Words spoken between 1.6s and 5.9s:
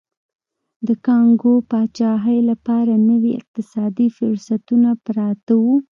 پاچاهۍ لپاره نوي اقتصادي فرصتونه پراته وو.